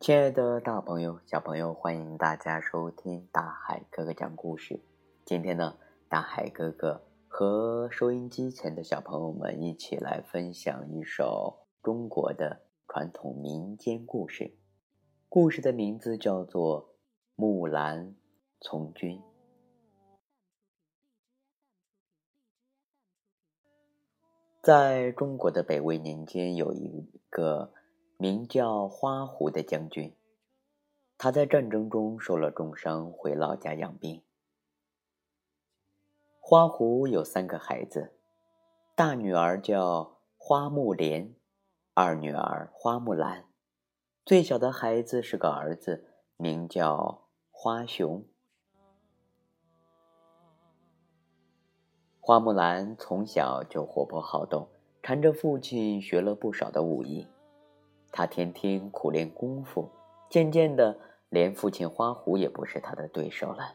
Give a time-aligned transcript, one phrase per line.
[0.00, 4.80] 亲爱的大朋友、小朋友，欢迎大家收听大海哥哥讲故事。
[5.24, 5.76] 今天呢，
[6.08, 14.56] 大海哥哥和收音机前的小朋友们一起来分享一首中国的传统民间故事。
[15.28, 16.90] 故事的名字叫做
[17.34, 18.14] 《木兰
[18.60, 19.18] 从军》。
[24.62, 27.74] 在中国的北魏年间，有一个。
[28.20, 30.12] 名叫花狐的将军，
[31.16, 34.24] 他在战争中受了重伤，回老家养病。
[36.40, 38.12] 花狐有三个孩子，
[38.96, 41.32] 大女儿叫花木莲，
[41.94, 43.44] 二女儿花木兰，
[44.26, 48.24] 最小的孩子是个儿子，名叫花熊。
[52.18, 54.68] 花木兰从小就活泼好动，
[55.04, 57.28] 缠着父亲学了不少的武艺。
[58.10, 59.90] 他天天苦练功夫，
[60.30, 63.74] 渐渐的，连父亲花狐也不是他的对手了。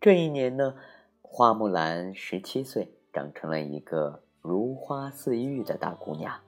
[0.00, 0.76] 这一年呢，
[1.20, 6.40] 花木兰十七岁，长成了一个如花似玉的大姑娘，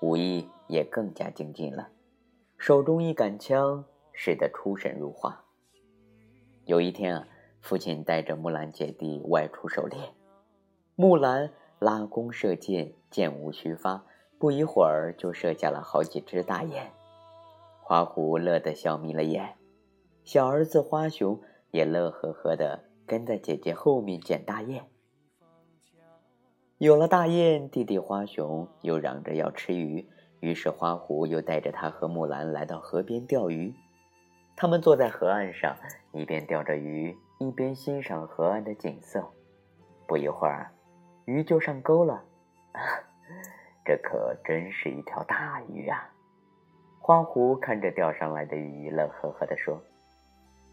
[0.00, 1.88] 武艺也更加精进了，
[2.58, 5.44] 手中一杆枪，使得出神入化。
[6.64, 7.28] 有一天啊，
[7.60, 9.98] 父亲带着木兰姐弟外出狩猎，
[10.96, 14.04] 木兰拉弓射箭，箭无虚发。
[14.44, 16.90] 不一会儿，就射下了好几只大雁，
[17.80, 19.54] 花狐乐得笑眯了眼，
[20.22, 24.84] 小儿子花熊也乐呵呵的跟在姐姐后面捡大雁。
[26.76, 30.06] 有了大雁，弟弟花熊又嚷着要吃鱼，
[30.40, 33.74] 于是花狐又带着他和木兰来到河边钓鱼。
[34.54, 35.74] 他们坐在河岸上，
[36.12, 39.24] 一边钓着鱼，一边欣赏河岸的景色。
[40.06, 40.70] 不一会儿，
[41.24, 42.22] 鱼就上钩了。
[43.84, 46.10] 这可真是一条大鱼啊！
[47.00, 49.82] 花狐看着钓上来的鱼，乐呵呵地说：“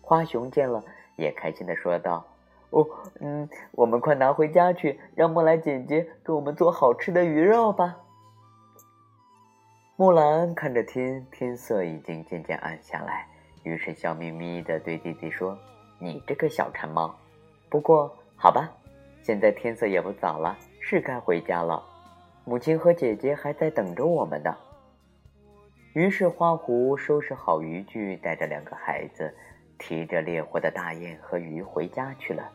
[0.01, 0.81] 花熊见了，
[1.17, 2.25] 也开心地说道
[2.71, 2.87] ：‘哦，
[3.19, 7.97] 嗯，我们快拿回家去，让木兰姐姐给我们做好吃的鱼肉吧。’”
[9.97, 13.27] 木兰看着天，天色已经渐渐暗下来，
[13.63, 15.57] 于是笑眯眯地对弟弟说
[15.99, 17.13] ：“你这个小馋猫，
[17.69, 18.71] 不过好吧，
[19.21, 21.83] 现在天色也不早了，是该回家了。”
[22.43, 24.55] 母亲和姐姐还在等着我们呢。
[25.93, 29.33] 于是花狐收拾好渔具，带着两个孩子，
[29.77, 32.49] 提着猎获的大雁和鱼回家去了。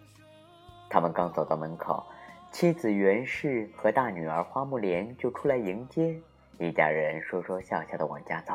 [0.89, 2.05] 他们刚走到门口，
[2.51, 6.19] 妻子袁氏和大女儿花木莲就出来迎接，
[6.59, 8.55] 一家人说说笑笑的往家走。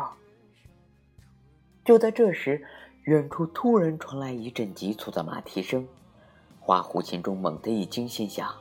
[1.86, 2.66] 就在这时，
[3.04, 5.88] 远处突然传来一阵急促的马蹄声，
[6.60, 8.52] 花狐心中猛地一惊，心想。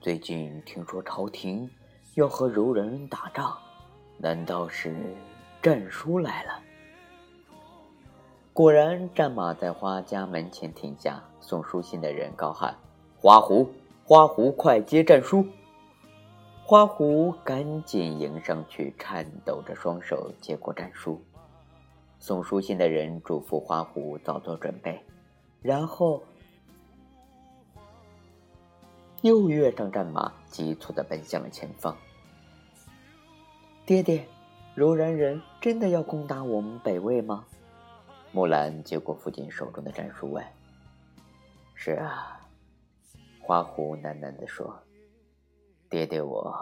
[0.00, 1.68] 最近听说朝廷
[2.14, 3.58] 要和柔然人打仗，
[4.16, 4.94] 难道是
[5.60, 6.52] 战书来了？
[8.52, 12.76] 果然，战马在花家门前停下，送书信的人高喊
[13.18, 13.68] ：“花狐，
[14.04, 15.44] 花狐，快接战书！”
[16.62, 21.20] 花狐赶紧迎上去，颤抖着双手接过战书。
[22.20, 25.04] 送书信的人嘱咐花狐早做准备，
[25.60, 26.22] 然后。
[29.22, 31.96] 又跃上战马，急促的奔向了前方。
[33.84, 34.28] 爹爹，
[34.76, 37.44] 柔然人真的要攻打我们北魏吗？
[38.30, 40.44] 木兰接过父亲手中的战书问。
[41.74, 42.48] 是啊，
[43.40, 44.84] 花狐喃喃地说
[45.90, 46.54] ：“爹爹，我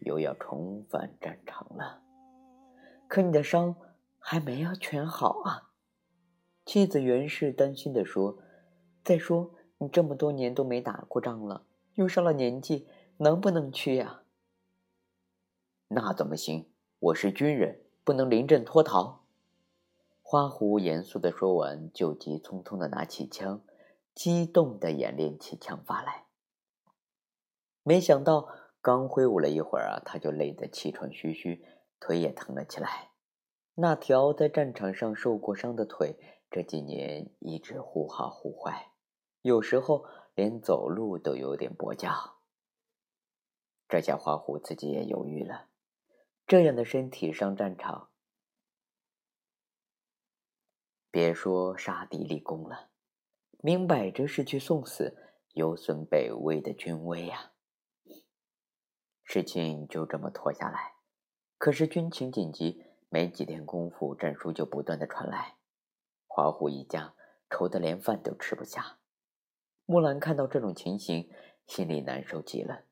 [0.00, 2.02] 又要重返战场了。
[3.08, 3.74] 可你的伤
[4.18, 5.70] 还没有全好啊。”
[6.66, 8.36] 妻子袁氏担心地说
[9.02, 14.22] ：“再说。”你这么多年都没打过仗了，又上了年纪，能不能去呀？
[15.88, 16.70] 那怎么行？
[17.00, 19.24] 我是军人，不能临阵脱逃。
[20.22, 23.60] 花狐严肃的说完，就急匆匆的拿起枪，
[24.14, 26.26] 激动的演练起枪法来。
[27.82, 28.46] 没想到，
[28.80, 31.64] 刚挥舞了一会儿啊，他就累得气喘吁吁，
[31.98, 33.08] 腿也疼了起来。
[33.74, 36.14] 那条在战场上受过伤的腿，
[36.52, 38.91] 这几年一直忽好忽坏。
[39.42, 42.38] 有时候连走路都有点跛脚。
[43.88, 45.68] 这下花狐自己也犹豫了，
[46.46, 48.10] 这样的身体上战场，
[51.10, 52.88] 别说杀敌立功了，
[53.58, 57.52] 明摆着是去送死，有损北魏的军威呀。
[59.24, 60.94] 事情就这么拖下来，
[61.58, 65.56] 可是军情紧急，没几天功夫，战书就不断的传来，
[66.26, 67.14] 花狐一家
[67.50, 69.00] 愁得连饭都吃不下。
[69.84, 71.30] 木兰看到这种情形，
[71.66, 72.84] 心里难受极了。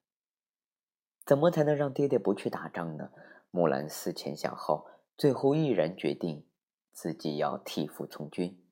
[1.24, 3.10] 怎么才能让爹爹不去打仗呢？
[3.50, 6.46] 木兰思前想后，最后毅然决定
[6.92, 8.64] 自己要替父从军。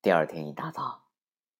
[0.00, 1.04] 第二天一大早，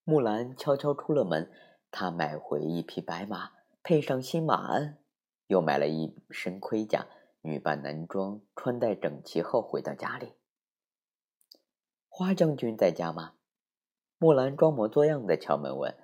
[0.04, 1.50] 木兰悄悄出了门，
[1.90, 4.98] 她买回一匹白马，配上新马鞍，
[5.46, 7.06] 又买了一身盔甲，
[7.42, 10.34] 女扮男装，穿戴整齐后回到家里。
[12.08, 13.34] 花将军在家吗？
[14.22, 15.98] 木兰装模作样的敲门问：“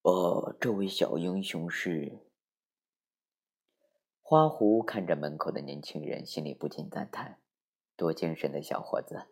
[0.00, 2.18] 哦，这位小英雄是？”
[4.24, 7.38] 花狐看着门口的年轻人，心里不禁赞叹
[7.98, 9.26] ：“多精神的小伙子，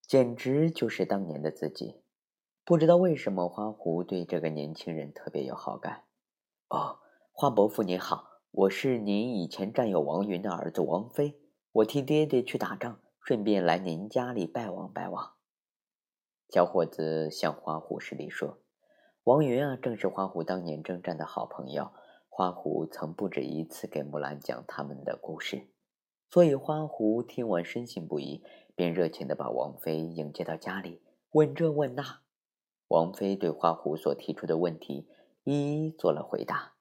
[0.00, 2.02] 简直就是当年的自己。”
[2.66, 6.02] 不知道为什么，花狐对这个年轻人特别有好感。
[6.66, 6.98] 哦，
[7.30, 11.40] 花伯父您好，我是您以前战友王云的儿子王飞。
[11.70, 15.34] 我替爹爹去打仗，顺便来您家里拜望拜望。
[16.48, 18.58] 小伙子向花狐施礼说
[19.22, 21.92] ：“王云啊，正是花狐当年征战的好朋友。
[22.28, 25.68] 花狐曾不止一次给木兰讲他们的故事，
[26.30, 28.42] 所以花狐听完深信不疑，
[28.74, 32.22] 便热情地把王妃迎接到家里，问这问那。
[32.88, 35.08] 王妃对花狐所提出的问题
[35.44, 36.72] 一一做了回答。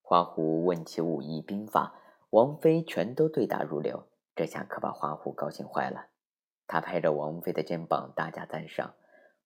[0.00, 2.00] 花狐问起武艺兵法。”
[2.30, 6.08] 王妃全都对答如流，这下可把花虎高兴坏了。
[6.66, 8.94] 他拍着王妃的肩膀，大加赞赏：“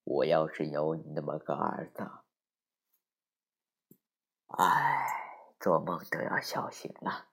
[0.04, 2.08] 我要是有你那么个儿子，
[4.46, 5.06] 哎，
[5.58, 7.26] 做梦都要笑醒了。”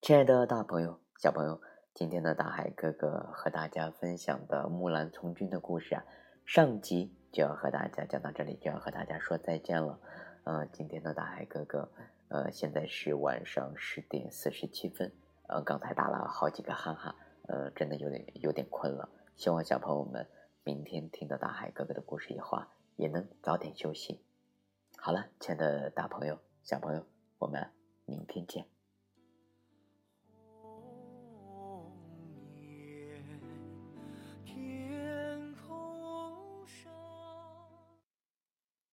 [0.00, 1.60] 亲爱的大朋友、小朋友，
[1.92, 6.04] 今天的大海哥哥和大家分享的木兰从军的故事啊，
[6.44, 10.00] 上集就要和大家讲到这里，就要和大家说再见了。
[10.48, 11.86] 呃，今天的大海哥哥。
[12.28, 15.12] 呃，现在是晚上十点四十七分，
[15.46, 17.14] 呃，刚才打了好几个哈哈，
[17.48, 19.10] 呃，真的有点有点困了。
[19.36, 20.26] 希望小朋友们
[20.64, 24.24] 明天听到大海哥哥的故事以后啊，也能早点休息。
[24.96, 27.04] 好了，亲爱的大朋友、小朋友，
[27.36, 27.70] 我们
[28.06, 28.77] 明天见。